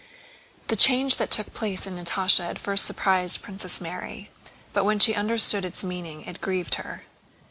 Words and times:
The 0.69 0.75
change 0.75 1.17
that 1.17 1.29
took 1.29 1.53
place 1.53 1.85
in 1.85 1.95
Natásha 1.95 2.43
at 2.49 2.57
first 2.57 2.87
surprised 2.87 3.43
Princess 3.43 3.79
Mary; 3.79 4.31
but 4.73 4.83
when 4.83 4.97
she 4.97 5.13
understood 5.13 5.63
its 5.63 5.83
meaning 5.83 6.23
it 6.23 6.41
grieved 6.41 6.73
her. 6.81 7.03